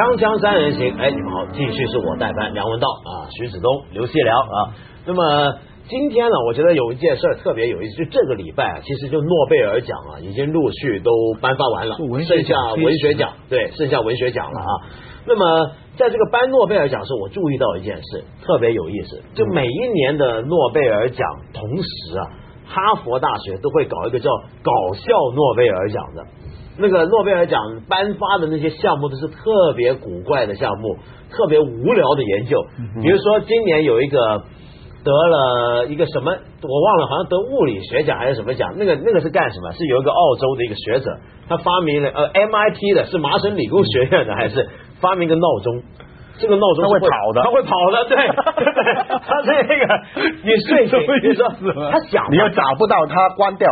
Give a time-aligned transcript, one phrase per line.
[0.00, 4.72] 锵锵三人行，哎，你们好，继续是我代班梁文道啊，徐子东、刘细良啊。
[5.04, 5.58] 那么
[5.90, 11.10] 今天呢，我觉得有一件事特别有意思，就这个礼拜啊，其实就诺贝尔奖啊，已经陆续都
[11.42, 14.72] 颁发完了，剩下文学奖，对，剩下文学奖了啊。
[15.26, 22.24] 那么在这个颁诺贝尔奖时，我注意到一件事，特别有意思，就每一年的诺贝尔奖同时啊，
[22.66, 24.30] 哈佛大学都会搞一个叫
[24.62, 26.24] 搞笑诺贝尔奖的。
[26.78, 30.96] 那个诺贝尔奖颁发的那些项目都是特别古怪的项目，
[31.30, 32.56] 特别无聊的研究。
[33.02, 34.42] 比如说今年有一个
[35.04, 38.74] 得了一个什么，我忘了，好像得物理学奖还是什么奖？
[38.76, 39.72] 那个那个是干什么？
[39.72, 44.68] 是有一个澳洲的一个学者，他发明了呃 MIT 的，是麻省理工学院的，还是
[45.00, 45.82] 发明个闹钟？
[46.38, 50.00] 这个闹钟会跑的，他会跑的，对，他是那个
[50.42, 51.46] 你睡醒，你说
[51.90, 53.68] 他想，你要找不到他关掉。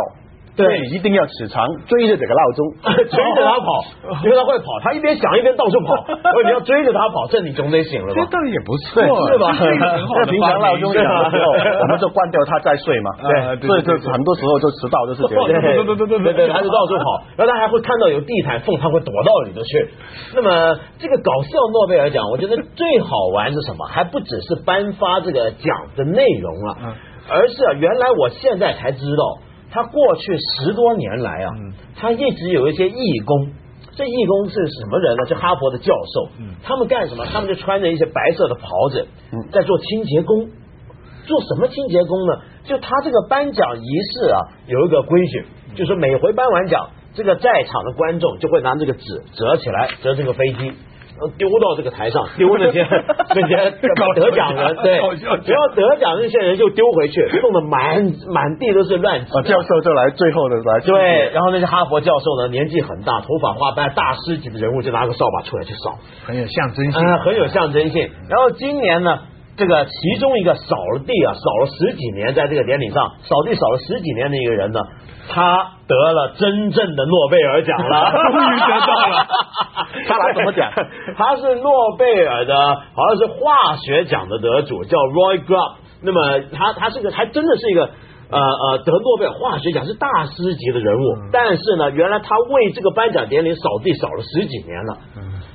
[0.59, 2.61] 对，你一定要起床追着这个闹钟，
[3.07, 3.71] 追着他跑，
[4.27, 5.95] 因为他会跑，他一边想一边到处跑。
[6.03, 8.19] 所以你要追着他跑，这你总得醒了吧？
[8.19, 8.99] 这倒也不错，
[9.31, 9.55] 是吧？
[9.55, 13.11] 那 平常闹钟响的时候，我们就关掉它再睡嘛。
[13.23, 13.31] 对，
[13.69, 15.47] 所以就很多时候就迟到，就是这样。
[15.47, 19.89] 对对对对对对，他就到处跑，然后他还会看到有地毯缝，他会躲到里头去。
[20.35, 23.87] 那么这个搞笑诺贝尔奖，我觉得最好玩是什么？
[23.87, 26.99] 还不只是颁发这个奖的内容啊，
[27.31, 29.47] 而是啊，原来我现在才知道。
[29.71, 31.51] 他过去十多年来啊，
[31.97, 33.51] 他一直有一些义工。
[33.97, 35.27] 这义工是什么人呢？
[35.27, 36.31] 是哈佛的教授。
[36.63, 37.27] 他们干什么？
[37.27, 39.09] 他们就穿着一些白色的袍子，
[39.51, 40.49] 在做清洁工。
[41.27, 42.41] 做什么清洁工呢？
[42.65, 49.01] 就他这个颁奖仪式啊，有一个规矩，就是每回颁完奖，这个在场的观众就会拿这个纸
[49.35, 50.73] 折起来，折这个飞机。
[51.37, 52.83] 丢到这个台上，丢那些
[53.35, 53.71] 那些
[54.15, 55.01] 得奖人，对，
[55.43, 58.03] 只要得奖那些人就丢回去，弄得满
[58.33, 59.33] 满地都是乱纸。
[59.43, 68.11] 教授就来最后的来，对，然后那些哈佛教授呢，年纪很大，头发花白，大师级的人物就拿个扫把出来去扫，很有象征性，很有象征性。
[68.29, 69.19] 然后今年呢，
[69.57, 74.81] 这个其中一个扫了地啊，扫了十几年，在这个典礼上扫地扫了十几年的一个人呢。
[75.29, 79.27] 他得了真正的诺贝尔奖了， 终于得到了。
[80.07, 80.71] 他拿什么奖？
[81.17, 82.55] 他是诺贝尔的，
[82.95, 85.75] 好像是化学奖的得主，叫 Roy Grubb。
[86.03, 87.91] 那么他他是个，还真的是一个
[88.31, 91.17] 呃呃得诺贝尔化学奖是大师级的人物。
[91.33, 94.99] 但是呢，原来他为这个颁奖典礼扫地扫了十几年了。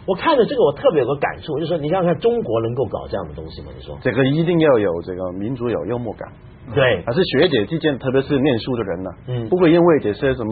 [0.05, 3.71] 我看着这个，我特别有个感触，就是说你想想看，中国能够搞这样的东西吗？
[3.75, 6.27] 你说这个一定要有这个民族有幽默感。
[6.73, 10.49] 对，还是学姐之间，特别是念书的人呢，嗯，不会因为这些什么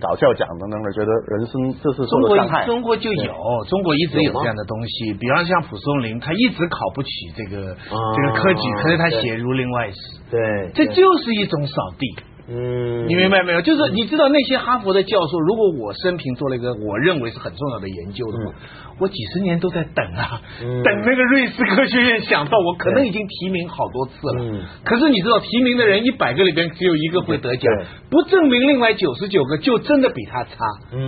[0.00, 2.64] 搞笑奖等等的，觉得人生这是受了伤害。
[2.64, 3.32] 中国就有，
[3.68, 9.96] 中国一直有这样的东西，比方像蒲松龄，他一直考不起这个这个科举，可是他写《儒林外史》，
[10.30, 12.06] 对，这就是一种扫地。
[12.46, 13.62] 嗯，你明白没有？
[13.62, 18.54] 就是你知道那些哈佛的教授，如果我生平做了一个我认为是很重要的研究的话，
[19.00, 24.42] 我几十年都在等啊，等那个瑞士科学院想到我，可能已经提名好多次了。
[24.42, 27.72] 嗯可是你知道，提名的人一百个里边只有一个会得奖，
[28.10, 30.50] 不证明另外九十九个就真的比他差。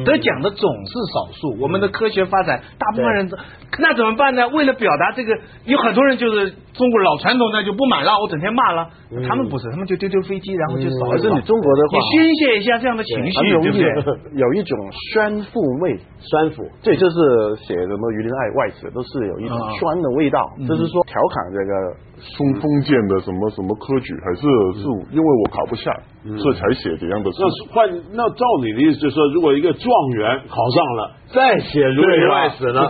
[0.05, 1.61] 得奖的总是少数。
[1.61, 3.31] 我们的科学发展，大部分人
[3.79, 4.49] 那怎么办呢？
[4.49, 8.89] 为了表达这个，有很多人就是中国老传统的就不满了，我整天骂了。
[9.29, 11.26] 他们不是，他们就丢丢飞机，然后就扫。
[11.35, 14.39] 你中国的话，你宣泄一下这样的情绪，对不对？
[14.39, 14.79] 有一种
[15.13, 21.73] 酸腐味，酸腐，这就是写什么《鱼鳞爱外史》都是有一种酸的味道，就是说调侃这个。
[22.17, 24.41] 松封建的什么什么科举，还是
[24.81, 25.93] 是因为我考不下，
[26.25, 27.29] 所以才写这样的。
[27.29, 27.85] 那换
[28.17, 29.85] 那照你的意思，就是说，如果一个状
[30.17, 32.89] 元考上了，再写《儒林外史》呢？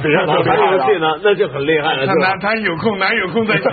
[1.22, 2.06] 那就很厉害了。
[2.06, 3.62] 他哪他有空哪有空再写？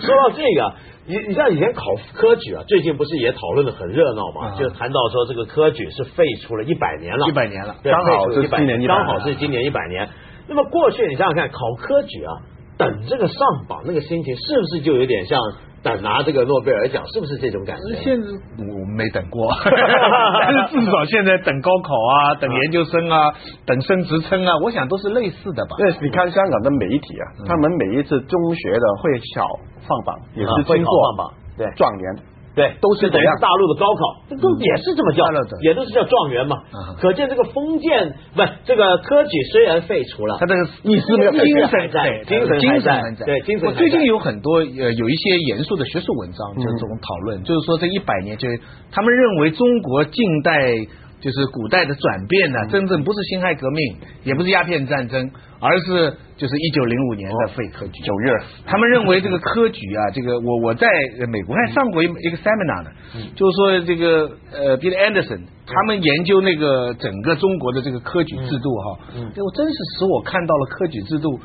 [0.00, 0.72] 说到这个，
[1.06, 1.82] 你你像以前考
[2.14, 4.52] 科举啊，最近不是也讨论的很热闹嘛？
[4.58, 10.08] 就谈到说这个科举是废除了一百年了，一百年了，刚好是今年，刚好是今年一百年。
[10.48, 12.32] 那么过去你想想看，考科举啊。
[12.78, 13.36] 等这个上
[13.68, 15.38] 榜那个心情，是不是就有点像
[15.82, 17.02] 等拿这个诺贝尔奖？
[17.12, 18.02] 是不是这种感觉？
[18.02, 18.28] 现在
[18.58, 23.32] 我没等过，但 是至少现在等高考啊，等研究生啊，
[23.66, 25.76] 等升职称啊，我想都是类似的吧。
[25.78, 29.44] 对，你看香港的媒体啊，他们每一次中学的会小
[29.88, 32.16] 放榜，也是经过放榜，对状元。
[32.54, 35.24] 对，都是等于大陆的高考，都也是这么叫，
[35.62, 36.56] 也都是叫状元嘛。
[37.00, 43.24] 可见这个封建不，这个科举虽然废除了，它的意思没有精神在，精神精神在。
[43.24, 43.72] 对，精神。
[43.74, 48.60] 最近有很多呃有一些严肃的学术文章，就这种讨论，就是说这一百年，就是
[48.90, 50.74] 他们认为中国近代
[51.20, 55.30] 就是古代的转变呢，真正不是辛亥革命，也不是鸦片战争，
[55.60, 58.02] 而是就是一九零五年的废科举。
[58.02, 58.32] 九月，
[58.64, 60.88] 他们认为这个科举啊，这个我我在
[61.28, 62.90] 美国还上过一一个 seminar 呢，
[63.36, 71.38] 就是说这个呃，Bill Anderson 他们研究那个整个中国的这个科举制度哈，我真是使我看到了科举制度。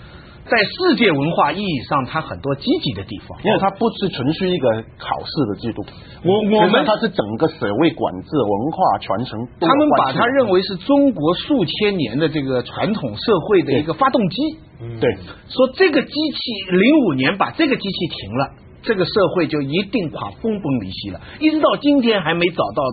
[0.46, 4.70] 在世界文化意义上，它很多积极的地方，因为它不是纯粹一个
[5.00, 5.84] 考试的制度。
[6.24, 9.40] 我我们它是整个社会管制、文化传承。
[9.60, 14.38] 他们把它认为是中国数千年的这个传统社会的一个发动机。
[15.02, 15.18] 对，
[15.50, 16.38] 说这个机器
[16.70, 18.52] 零五年把这个机器停了，
[18.84, 21.22] 这个社会就一定垮分崩离析了。
[21.40, 22.84] 一直到今天还没找到。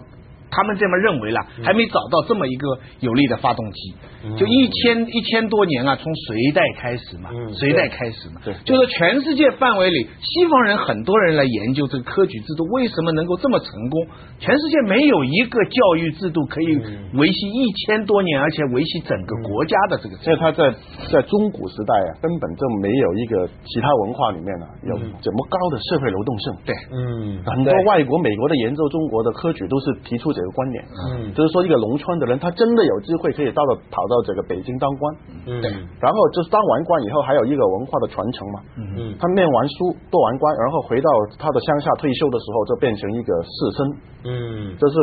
[0.52, 3.94] 他们这么认为了，还没找到这么一个有力的发动机。
[4.36, 14.06] 就一千一千多年啊，从隋代开始嘛，隋代开始嘛，就是全世界范围里，西方人很多人来研究这个科举制度为什么能够这么成功。
[14.38, 16.66] 全世界没有一个教育制度可以
[17.14, 20.16] 维系一千多年，而且维系整个国家的这个。
[20.18, 20.70] 所以他在
[21.10, 26.52] 在中古时代啊，根本就没有一个其他文化里面呢有这么高的社会流动性。
[26.66, 35.16] 对，嗯，很多外国、美国的研究中国的科举都是提出这个观点，嗯，就是说一个农村的人，他真的有机会可以到了跑到这个北京当官，
[35.46, 38.82] 嗯，对，然后就是当完官以后，还有一个文化的传承嘛，嗯。
[38.96, 41.08] 嗯，他念完书做完官，然后回到
[41.38, 44.94] 他的乡下退休的时候，就变成一个士绅，嗯，就是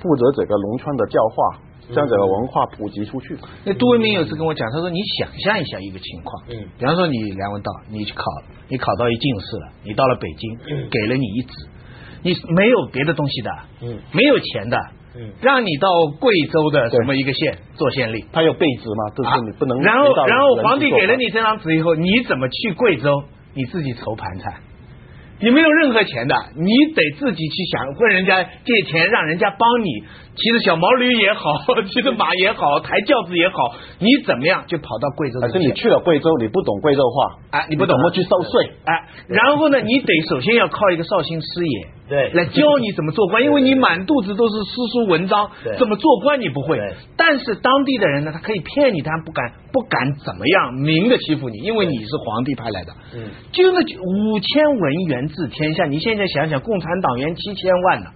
[0.00, 1.60] 负责这个农村的教化，
[1.94, 3.36] 将这个文化普及出去。
[3.64, 8.24] 那杜文明有次跟我讲，他说你想象一下一个情况，嗯，比方说你梁文道，你去考，
[8.68, 10.58] 你考到一进士了，你到了北京，
[10.90, 11.52] 给了你一纸。
[12.26, 13.50] 你没有别的东西的，
[13.82, 14.76] 嗯，没有钱的，
[15.14, 15.88] 嗯，让你到
[16.18, 19.14] 贵州的什么一个县做县令，他有备职吗？
[19.16, 19.78] 就是你不能。
[19.80, 23.22] 然后，然后皇帝给了你这张纸以后，你怎么去贵州？
[23.54, 24.54] 你自己筹盘缠。
[25.38, 30.00] 你没有任何钱的，你得自己去想，问人家借钱，让人家帮你
[30.34, 31.52] 骑着小毛驴也好，
[31.92, 33.54] 骑着马也好，抬轿子也好，
[33.98, 35.38] 你怎么样就跑到贵州？
[35.40, 41.95] 可是你去了贵州，你不懂贵州话，哎，你不懂怎么去收税，哎，然后呢，你得首先要靠一个绍兴师爷。
[42.08, 46.78] 对，来教你怎么做官，因为你满肚子都是诗书文章，怎么做官你不会。
[47.16, 52.92] 但是当地的人呢，他可以骗你，他不敢不敢怎么样明的欺负你，因为你是皇帝派来的。
[53.12, 58.10] 嗯，就那五千文员治天下，你现在想想，共产党员七千万呢，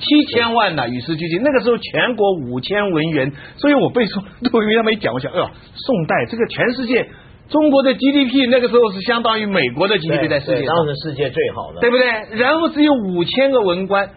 [0.00, 1.42] 七千万呢，与时俱进。
[1.42, 7.06] 那个时候全国五千文员，所以我背诵杜云他们一讲，我想，哎呀，宋代这个全世界。
[7.48, 12.38] 中国的 GDP 那个时候是相当于美国的 GDP 在世界上，当时世界最好的，对不对？
[12.38, 14.10] 然后只有五千个文官，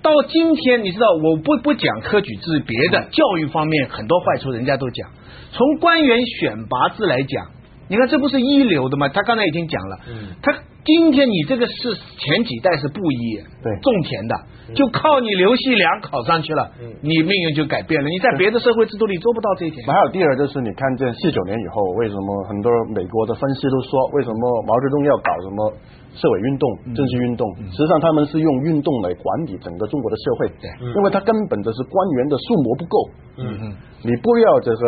[0.00, 5.10] 到今天你知道，我不不讲科举制，别的教育方面很多坏处人家都讲。
[5.50, 7.46] 从官员选拔制来讲，
[7.88, 9.08] 你看这不是一流的吗？
[9.08, 9.98] 他刚才已经讲了，
[10.42, 10.54] 他。
[10.84, 14.34] 今天你这个是前几代是布衣，对种田的，
[14.74, 16.70] 就靠你刘细良考上去了，
[17.02, 18.08] 你命运就改变了。
[18.08, 19.86] 你在别的社会制度里做不到这一点。
[19.86, 25.72] 还有第二就是你看见四九年以后，为什么很多美国的分析都说，为什么毛泽东要搞什么
[26.18, 27.46] 社会运动、政治运动？
[27.70, 32.96] 实际上他们是用运动来管理整个中国的社会，对，因为他根本的是官员的数目不够。
[33.38, 33.62] 嗯嗯，
[34.02, 34.82] 你不要这个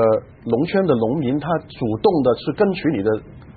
[0.45, 3.11] 农村的农民，他主动的去争取你的。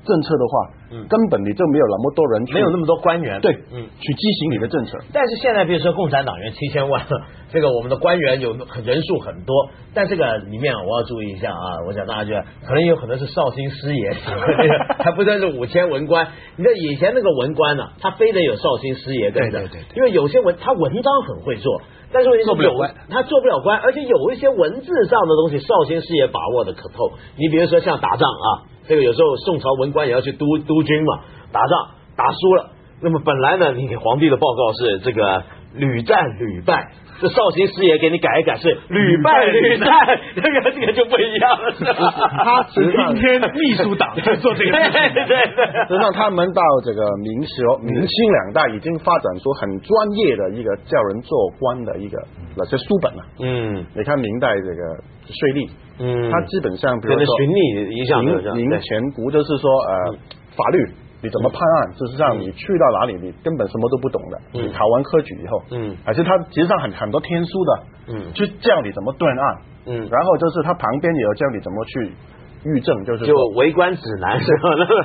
[0.05, 0.53] 政策的话，
[0.91, 4.99] 嗯，根本你就没有那么多人，没有那么多官员，对，嗯，去执行你的政策。
[5.13, 7.05] 但是现在，比如说共产党员七千万，
[7.51, 14.11] 这个我们的官员有人数很多，但这个里面我要注意一下啊，我想大家觉得可能有可能是绍兴师爷，
[14.99, 16.27] 还不算是五千文官。
[16.57, 27.13] 你看以前那个文官呢，他非得有绍兴师爷跟着，对对对，因为有些文他文章很会做，但是做不了官，他做不了官，而且有一些文字上的东西，绍兴师爷把握的可透。
[27.37, 28.72] 你比如说像打仗啊。
[28.87, 31.71] 这个有时候宋朝文官也要去督督军嘛，打仗
[32.15, 32.71] 打输了，
[33.01, 39.87] 那么本来呢，你给皇帝的报告是这个屡战屡败，这绍兴师爷给你改一改是屡败屡战，
[40.35, 41.93] 这个这个就不一样了，是吧？
[42.43, 45.37] 他是今天秘书党 在做这个，对对对。
[45.87, 52.17] 实际上他们到这个明朝、明清两代已经发展出很专业的一个叫人做官的一个
[52.55, 53.23] 那些书本了。
[53.39, 55.69] 嗯，你看明代这个税吏。
[55.99, 58.23] 嗯，他基本上比如说巡吏一项，
[58.55, 59.93] 民前不就是说呃
[60.55, 60.77] 法律
[61.21, 61.93] 你怎么判案？
[61.93, 64.35] 事实上你去到哪里你根本什么都不懂的。
[64.51, 67.71] 你考完科举以后，嗯，而且他其实上很很多天书的，
[68.09, 69.57] 嗯，就教你怎么断案，
[69.87, 72.11] 嗯，然后就是他旁边也有教你怎么去
[72.65, 74.51] 狱政，就是就为官指南是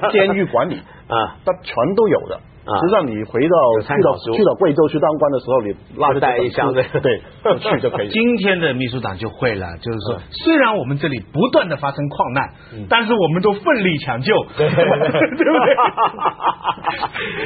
[0.00, 0.10] 吧？
[0.10, 0.74] 监狱管理
[1.06, 2.40] 啊，他全都有的。
[2.68, 7.20] 实际上你回到去到去到贵州去当官的时候，你拉着带一箱子， 对，
[7.58, 8.08] 去就可以。
[8.12, 12.50] 今天的秘书长就会了，就是说，虽然我们这里不断的发生矿难，
[12.90, 14.84] 但是我们都奋力抢救， 对不对？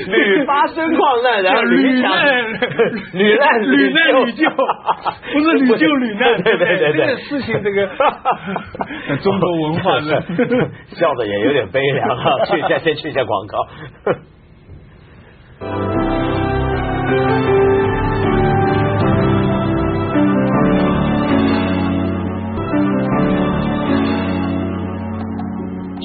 [0.07, 2.52] 屡发生矿难，然后屡难
[3.12, 7.87] 屡难屡难屡救，不是屡救屡难，对对对对，这个事情这个
[9.23, 10.09] 中国文化是
[10.97, 12.45] 笑的也有点悲凉啊！
[12.47, 13.59] 去一下，先去一下广告。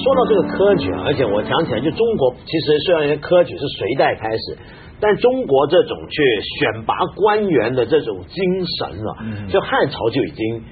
[0.00, 4.56] 说到这个科举啊，而且我想起来，就中国其实虽然科举是隋代开始，
[5.00, 6.22] 但中国这种去
[6.60, 8.42] 选拔官员的这种精
[8.78, 9.10] 神啊，
[9.50, 10.62] 就汉朝就已经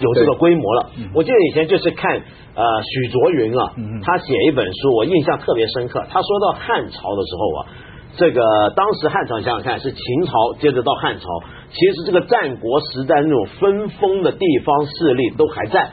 [0.00, 0.90] 有这个规模了。
[1.14, 6.04] 我记得以前就是看呃许卓云啊，他写一本书，我印象特别深刻。
[6.10, 7.60] 他说到汉朝的时候啊，
[8.16, 8.40] 这个
[8.76, 11.26] 当时汉朝想想看是秦朝，接着到汉朝，
[11.70, 15.90] 其实这个战国时代那种分封的地方势力都还在。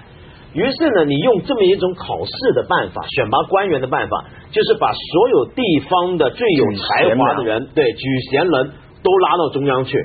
[0.54, 9.98] 于是呢，你用这么一种考试的办法，选拔官员的办法，就是把所有地方的最有才华的人，对举贤人都拉到中央去，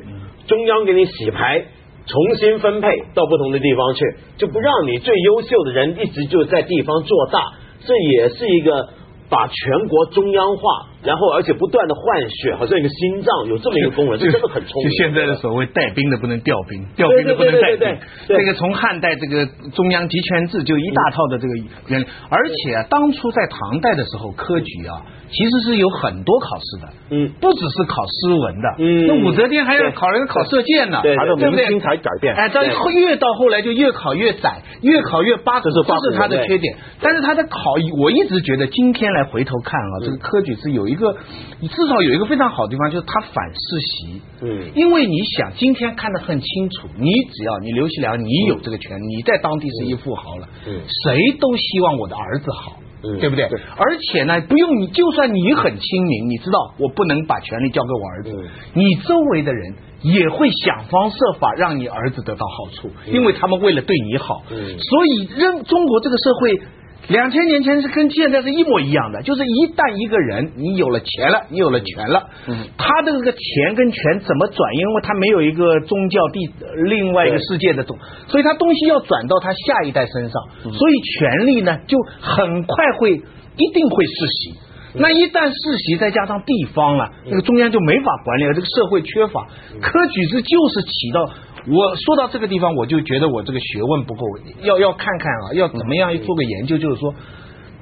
[0.47, 1.67] 中央给你洗牌，
[2.07, 4.01] 重新分配到不同的地方去，
[4.39, 7.53] 就不让你最优秀的人一直就在地方做大，
[7.87, 8.89] 这也是一个。
[9.29, 10.63] 把全国中央化，
[11.03, 14.91] 然后而且不断的换血，好像一个心脏有这么一个功能，这真的很聪明。
[14.91, 17.99] 就现在的所谓带兵的不能调兵，调兵的不能带兵。
[18.26, 21.55] 这个从汉代这个中央集权制就一大套的这个
[21.88, 25.03] 原理，而且啊，当初在唐代的时候，科举啊。
[25.29, 31.81] 其实是有很多考试的，嗯，不只是考诗文的，嗯，那武则天还要考人考射箭呢，对对不对？
[31.81, 36.76] 才改变，哎，到越到后来就越考越窄，越考越八股，这是他的缺点。
[37.00, 37.59] 但是他的考，
[37.99, 41.17] 我一直觉得今天来回头看啊，这个科举是有一个，
[41.61, 52.81] 你至少有一个非常好的地方，就是他反世袭，嗯，因为你想今天看得很清楚，你只要你刘锡良，你有这个权，你在当地是一富豪了，嗯，谁都希望我的儿子好。
[53.21, 53.45] 对不对？
[53.76, 58.31] 而且呢，不用你，就算你很亲民，你知道我不能把权力交给我儿子，
[58.73, 64.43] 你周围的人也会想方设法让你儿子得到好处，因为他们为了对你好。
[64.49, 66.67] 所以，任中国这个社会。
[67.09, 74.59] 两千年前是跟现在是一模一样的，就是一旦一个人你有了钱了，你有了权了，嗯，他的这个钱跟权怎么转？
[74.75, 76.50] 因为他没有一个宗教地
[76.88, 84.59] 另外一个世界的东，所以他东西要转到他下一代身上，所以权力呢就很快会一定会世袭。
[84.99, 89.47] 那一旦世袭，再加上地方了，那个中央就没法管理了，这个社会缺乏
[89.81, 91.31] 科举制就是起到。
[91.69, 94.23] 我说到这个地方，我就觉得我这个学问不够，
[94.63, 97.13] 要要看看啊，要怎么样做个研究，就是说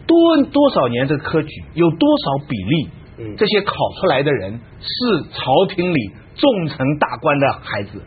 [0.06, 4.88] 多多少年这个科举有多少比例，这些考出来的人是
[5.32, 5.98] 朝廷里
[6.34, 8.00] 重臣大官的孩子，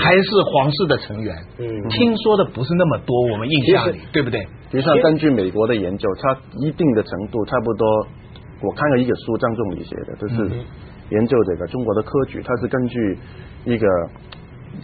[0.00, 1.36] 还是皇室的成员？
[1.90, 4.40] 听说的不是那么多，我们印象里对不对？
[4.70, 7.86] 实际上，根据美国的研究，它一定的程度差不多。
[8.62, 10.50] 我看了一个书，张仲礼写的，就是
[11.10, 13.18] 研究这个中国的科举，它是根据
[13.66, 13.86] 一个。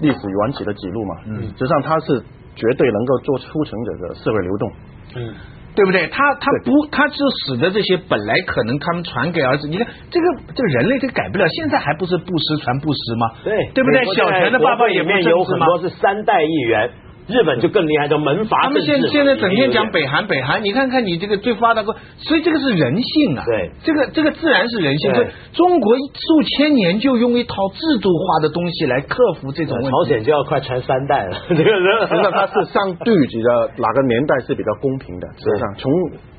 [0.01, 2.23] 历史缘起的记录嘛，嗯，实际上它是
[2.57, 4.73] 绝对能够做促成这个社会流动，
[5.17, 5.35] 嗯，
[5.75, 6.07] 对不对？
[6.09, 13.31] 他他不，他就使得这些本来可能他们传给儿子，你看这个这个人类这改不了，现在还不是布施传布施吗？
[13.43, 14.05] 对，对不对？
[14.15, 16.91] 小泉的爸爸也有很多是三代议员。
[17.27, 18.61] 日本就更厉害，叫门阀。
[18.63, 23.45] 他们现现在整天讲北韩，北韩，你看看你这个最发达国，所以这个是人性啊。
[23.47, 25.13] 对，这个这个自然是人性。
[25.13, 29.91] 对，中国数千年就用一套制度化的东西来克服这种问题。
[29.91, 35.27] 朝鲜就要快传三代了，这个人，那它是上对比较哪个年代是比较公平的？
[35.39, 35.93] 实际上，从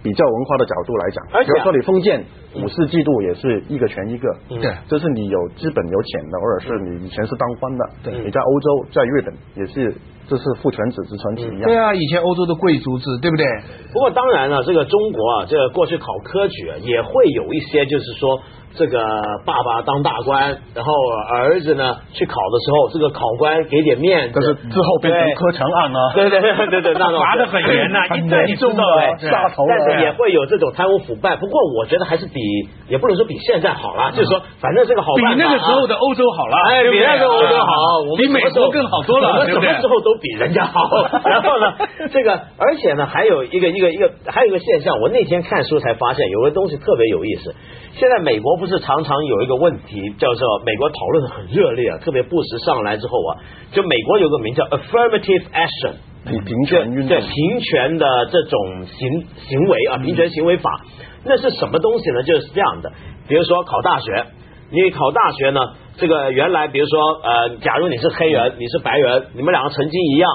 [0.06, 2.24] 比较文化的角度来讲，比如说你封建
[2.62, 4.30] 武士制度也是一个权一个，
[4.62, 9.96] 对，这是你有资本有钱的，或者是你以前是当官的，对，你在欧洲在日本也是。
[10.28, 11.62] 这是父权子之传奇一样。
[11.62, 13.46] 对啊，以前欧洲的贵族制，对不对？
[13.94, 18.42] 不过当然了，这个中国啊，这个过去考科举啊也会有一些，就是说。
[18.78, 19.00] 这个
[19.46, 20.92] 爸爸当大官，然后
[21.34, 26.00] 儿子呢去考的时候，这个考官给点面子，但是之后变成科强案呢？
[26.14, 28.84] 对对对对对，那种罚的很严呐，很严重的，
[29.32, 29.64] 杀头。
[29.68, 31.36] 但是也会有这种贪污腐败。
[31.38, 32.40] 不过我觉得还是比，
[32.88, 37.74] 也不能说比现在好了，就是说，反正这个好办比那个时候的欧洲好了，哎，比那个欧洲好，
[38.18, 40.90] 比美国更好多了，我们什么时候都比人家好。
[41.26, 41.74] 然后呢，
[42.12, 47.56] 这个而且呢，还有一个一个一个还有一个现象，我那天看书才发现，有个东西特别有意思。
[47.94, 53.32] 现在美国不是常常有一个问题，叫做美国讨论的很热烈啊，特别布什上来之后啊，
[53.72, 55.94] 就美国有个名叫 affirmative action，
[56.26, 60.82] 平权运动，对平权的这种行行为啊，平权行为法，
[61.24, 62.24] 那是什么东西呢？
[62.24, 62.92] 就是这样的，
[63.28, 64.26] 比如说考大学，
[64.72, 65.60] 你考大学呢，
[65.98, 70.30] 这个原来比如说呃，假如你是黑人，你是白人，你们两个成绩一样，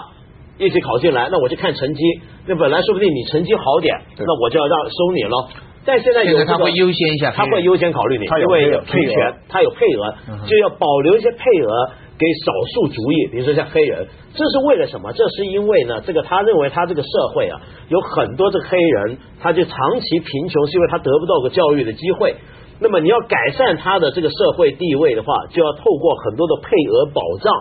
[0.58, 2.02] 一起考进来，那我就看成绩。
[2.46, 5.48] 那本来说不定你成绩好点，那我就要让收你了。
[5.84, 10.14] 但现在有他会优先一下，他会优先考虑你，因为配权，他有配额，
[10.46, 15.10] 就要保留一些配额给少数族裔，比如说像黑人，这是为了什么？
[15.12, 22.36] 这是因为呢，这个他认为他这个社会啊，有很多这个黑人，他就长期贫穷，是因为他得不到个教育的机会。
[22.78, 27.52] 那么你要改善他的这个社会地位的话，就要透过很多的配额保障，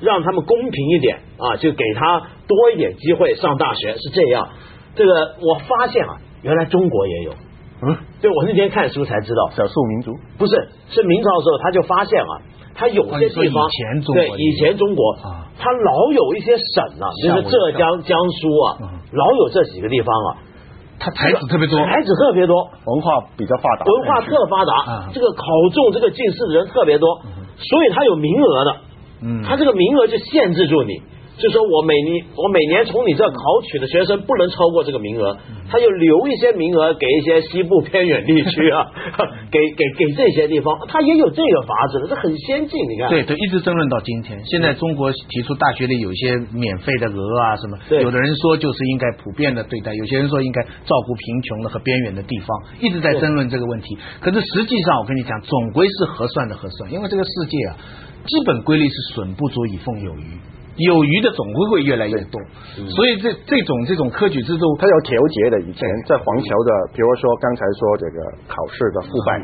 [0.00, 4.48] 让他们公平一点啊，就给他多一点机会上大学，是这样。
[4.94, 7.32] 这个我发现啊，原来中国也有。
[7.86, 10.12] 嗯，对我那天看书才知道，少数民族。
[10.38, 12.32] 不是是明朝的时候他就发现啊，
[12.74, 13.68] 他有些地方
[14.14, 18.68] 对以前中国啊，他老有一些省啊，就是浙江、江苏啊，
[19.12, 20.28] 老有这几个地方啊，
[20.98, 27.20] 他才子特别多，才子特别多，文化比较发达，文化特发达，这个考中这个进士的人特别多，
[27.58, 28.76] 所以他有名额的，
[29.22, 31.02] 嗯，他这个名额就限制住你。
[31.36, 35.36] 就说我每年我每年从你这考取的学生不能超过这个名额，
[35.68, 38.86] 他就留一些名额给一些西部偏远地区啊，
[39.50, 42.78] 给给给这些地方，他也有这个法子的，这很先进。
[42.88, 44.38] 你看，对对，一直争论到今天。
[44.46, 52.48] 现在中国提出大学里有一些免费的额啊什么，有的人说就是应该普遍的对待，有些人说应该照顾贫穷的和边远的地方，
[52.80, 53.98] 一直在争论这个问题。
[54.20, 57.76] 可是实际上我跟你讲，总归是核算的核算，因为这个世界啊，
[58.24, 60.38] 基本规律是损不足以奉有余。
[60.76, 62.40] 有余的总会会越来越多，
[62.90, 65.60] 所以这这种这种科举制度，它要调节的。
[65.62, 68.18] 以前在黄桥的，比如说刚才说这个
[68.50, 69.38] 考试的腐败，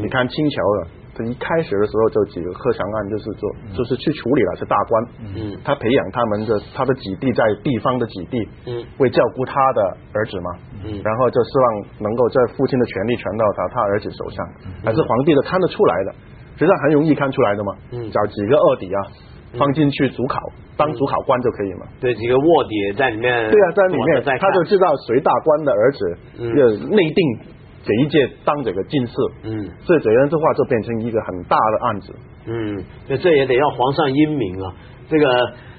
[0.00, 3.44] 你看清朝的，他一开始的时候就几个科场案，就是做
[3.76, 5.04] 就是去处理了，是大官，
[5.36, 9.80] 嗯，他培养他们的他的子弟在地方的子弟，嗯，会照顾他的
[10.16, 10.48] 儿子嘛，
[10.88, 11.64] 嗯，然后就希望
[12.00, 14.40] 能够在父亲的权力传到他他儿子手上，
[14.82, 16.12] 还是皇帝的看得出来的，
[16.56, 19.28] 实际上很容易看出来的嘛，嗯，找几个卧底啊。
[19.58, 20.38] 放进去主考，
[20.76, 21.86] 当主考官就可以嘛？
[22.00, 23.50] 对，几个卧底在里面。
[23.50, 27.38] 对啊，在里面，他就知道谁大官的儿子要内定
[27.82, 29.14] 这一届当这个进士。
[29.44, 32.14] 嗯，所以这样的话就变成一个很大的案子。
[32.46, 34.72] 嗯，那这也得要皇上英明啊。
[35.08, 35.26] 这个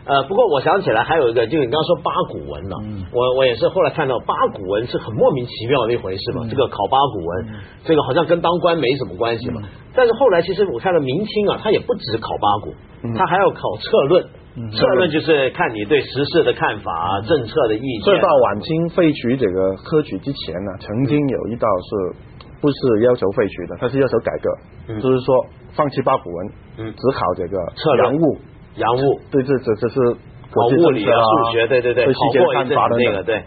[0.05, 2.75] 呃，不过我想起来还有一个，就是你刚刚说八股文呢，
[3.13, 6.47] 我我也是后来看到八股文是很莫名其妙的一回事嘛。
[6.49, 9.61] 这个考八股文，这个好像跟当官没什么关系嘛。
[9.93, 12.73] 但是后来其实我看到明清啊，他也不止考八股。
[13.17, 14.23] 他还要考策论，
[14.71, 18.01] 策论就是看你对时事的看法、政策的意见。
[18.03, 22.15] 所以到晚清废除这个科举之前呢，曾经有一道是
[22.61, 23.77] 不是要求废除的？
[23.79, 26.51] 他是要求改革，就是说放弃八股文，
[26.93, 27.57] 只考这个
[27.97, 28.37] 洋务，
[28.75, 29.99] 洋务，对，这这这是
[30.51, 32.11] 搞物理啊、数学，对对对，考
[32.43, 33.43] 过一阵那个对。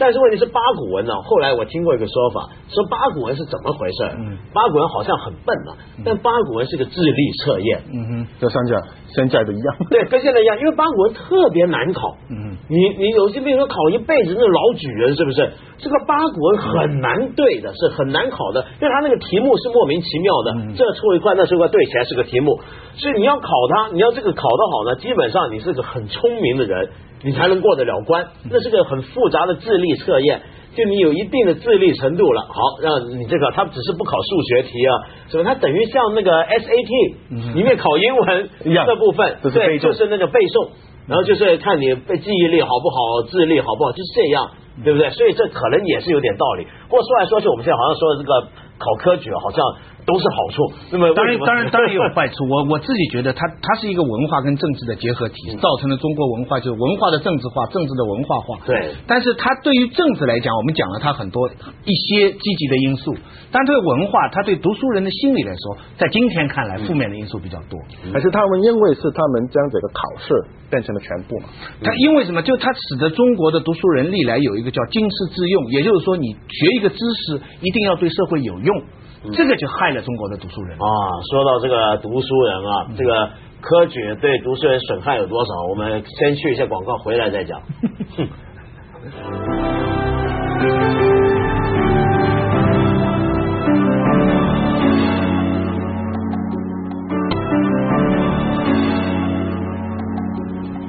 [0.00, 1.12] 但是问题是八股文呢？
[1.22, 4.02] 后来我听过一个说法，说八股文是怎么回事？
[4.16, 7.82] 嗯，八股文好像很笨啊，但八股文是个智力测验。
[7.92, 8.82] 嗯哼，这样。
[9.12, 12.16] 现在的一样， 对，跟现在一样，因为八股文特别难考。
[12.30, 15.52] 嗯，你你有些比如说考一辈子那老举人，是不是？
[15.78, 22.60] 这个八股文很难对的，是很难考的，因为他那个题目是莫名其妙的，这出一块，那出一块，对起来是个题目。
[22.94, 26.90] 所以你要考它，你要这个考得好呢，基本上你是个很聪明的人，
[27.24, 28.28] 你才能过得了关。
[28.48, 30.40] 那是个很复杂的智力测验。
[30.70, 34.92] 就你有一定的智力程度了，好，让你这个他只是不考数学题啊，
[35.26, 35.42] 什么？
[35.42, 38.48] 他等于像那个 SAT 里面考英文
[38.86, 40.68] 这部分，对，就是那个背诵，
[41.08, 44.50] 然后就是看你背记忆力好不好，智力好不好，就是这样，
[44.84, 45.10] 对不对？
[45.10, 46.66] 所以这可能也是有点道理。
[46.88, 48.40] 不过说来说去，我们现在好像说的这个
[48.78, 49.60] 考科举，好像。
[50.06, 52.44] 都是好处，那么当然当然当然也有坏处。
[52.48, 58.58] 我我自己觉得，它它是一个文化跟政治的结合体，造成了中国文化就是文化的政治化，政治的文化化。
[58.66, 58.94] 对。
[59.06, 61.48] 但是它对于政治来讲，我们讲了它很多
[61.84, 63.14] 一些积极的因素，
[63.52, 67.78] 但对文化，它对读书人的心理来说，在今天看来，负面的因素比较多。
[68.12, 70.34] 而是他们因为是他们将这个考试
[70.70, 71.48] 变成了全部嘛？
[71.82, 72.42] 它因为什么？
[72.42, 78.82] 就它使得中国的读书人历来有一个叫经世致用，也就是说，你学一个知识一定要对社会有用。
[79.22, 80.88] 这个就害了中国的读书人啊！
[81.30, 83.28] 说到这个读书人啊，这个
[83.60, 85.52] 科举对读书人损害有多少？
[85.68, 87.60] 我们先去一下广告，回来再讲。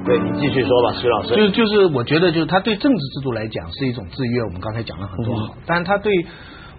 [0.06, 1.36] 对你继续说吧，徐老师。
[1.36, 4.42] 就就是我觉得，就是他对政治制度来讲是一种制约。
[4.44, 6.14] 我们刚才讲了很多好，但是他对。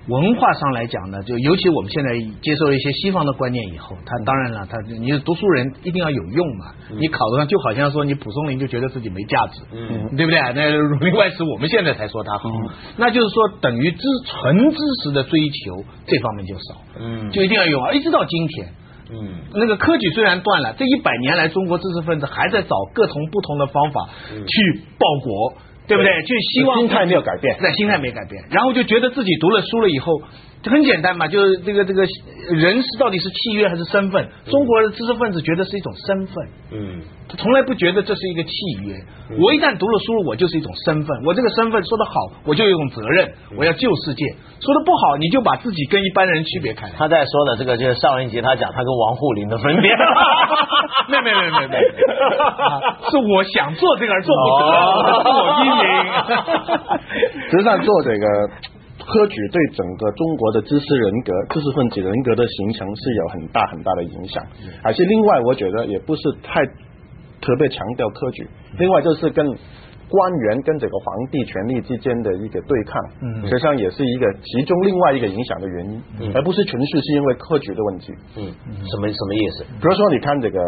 [0.09, 2.11] 文化上来讲呢，就尤其我们现在
[2.43, 6.73] 接受了一些西方的观念以后，他当然了，他你是读书人一定要有用嘛。
[6.91, 10.41] 你考得上就好像说你蒲松龄就觉得自己没价值，嗯，对不对？
[10.55, 12.51] 那儒林外史我们现在才说他好，
[12.97, 18.73] 那就是说等于知纯知识的追求这方面就少，嗯，就一定要有，一直到今天，
[19.09, 24.09] 嗯，那个科举虽然断了，这一百年来中国知识分子还在找各种不同的方法
[24.49, 25.53] 去报国。
[25.93, 26.23] 对不对？
[26.23, 30.23] 就希望心态没有改变，对，心态没改变，然后就觉得自己读了书了以后，
[30.63, 32.03] 就很简单嘛，就是这个这个
[32.55, 34.29] 人是到底是契约还是身份？
[34.47, 38.51] 中国的知识分子觉得是一种身份，嗯，他从来不觉得这是一个契
[38.87, 38.95] 约。
[39.43, 42.13] 我一旦读了书，我就是一种身份，我这个身份说的好，
[42.47, 44.23] 我就有一种责任，我要救世界；
[44.61, 46.89] 说的不好，你就把自己跟一般人区别开。
[46.97, 49.91] 他在说的这个就是上一集他讲他跟王沪宁的分别，
[51.11, 51.75] 没没没没没，
[53.11, 54.65] 是我想做这个而做不得，
[55.27, 55.73] 是我因。
[57.51, 58.27] 实际上，做这个
[59.13, 64.45] 科举对整个中国的知识人格、知识分子人格的形成是有很大很大的影响。
[64.83, 66.65] 而且，另外我觉得也不是太
[67.41, 68.49] 特别强调科举。
[68.79, 73.01] 另外，就是跟官员跟这个皇帝权力之间的一个对抗，
[73.49, 76.03] 实际上也是一个其中另外一个影响的原因，
[76.35, 78.13] 而不是纯粹是因为科举的问题。
[78.37, 78.45] 嗯，
[78.87, 79.65] 什么什么意思？
[79.81, 80.59] 比如说，你看这个。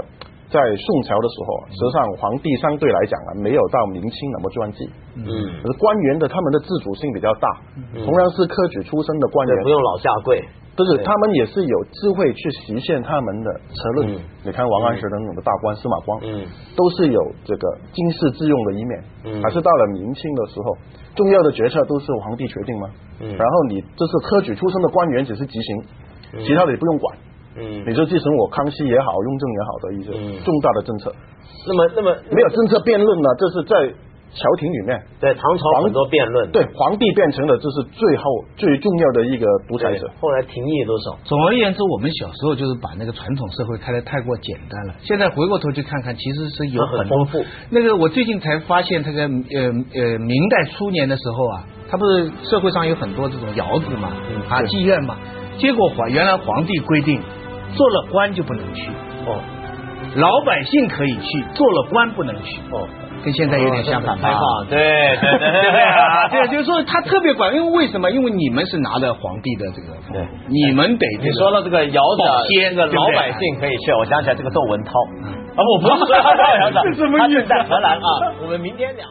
[0.54, 4.86] 在宋朝的时候，实际上皇帝相对来讲啊，没有到明清那么专制。
[5.18, 7.48] 嗯，可是官员的他们的自主性比较大，
[7.90, 10.38] 同样是科举出身的官员，不用老下跪，
[10.78, 14.14] 不是他们也是有智慧去实现他们的策略。
[14.46, 16.46] 你看王安石等等的大官，司马光，嗯，
[16.78, 19.04] 都是有这个经世致用的一面。
[19.24, 20.78] 嗯，还是到了明清的时候，
[21.16, 22.86] 重要的决策都是皇帝决定吗？
[23.18, 25.82] 嗯，然后你这是科举出身的官员只是执行，
[26.46, 27.18] 其他的也不用管。
[27.18, 31.12] 嗯，你就继承我康熙也好，雍正也好的一些重大的政策。
[31.66, 33.28] 那么，那么没有政策辩论呢？
[33.38, 33.94] 这是在
[34.34, 38.24] 朝廷里面，在唐朝很多辩论，对皇帝变成了这是最后
[38.56, 40.10] 最重要的一个独裁者。
[40.20, 41.16] 后来廷议多少。
[41.22, 44.94] 总而言之，我们小时候就是把那个传统社会看得太过简单了。
[45.00, 47.44] 现在回过头去看看，其实是有很丰富。
[47.70, 49.28] 那个我最近才发现，这个呃
[49.94, 54.08] 呃，明代初年的时候啊，他不是社会上有很多这种窑子嘛，
[54.48, 55.16] 啊妓院嘛，
[55.56, 57.22] 结果皇原来皇帝规定。
[57.74, 58.88] 做了官就不能去。
[59.26, 59.40] 哦，
[60.16, 62.60] 老百姓可以去，做了官不能去。
[62.72, 62.86] 哦，
[63.24, 64.16] 跟现在有点相反。
[64.18, 65.72] 开放，对对对对。
[65.72, 68.10] 对啊，对， 就是说他特别管，因为为什么？
[68.10, 71.06] 因为你们是拿着皇帝的这个，对，你们得。
[71.20, 72.22] 你说到这个窑子，
[72.70, 74.92] 这个老百姓可以去，我想起来这个窦文涛。
[75.56, 76.82] 啊，我不 是说他造谣的，
[77.18, 79.08] 他是在荷兰啊，我们明天两。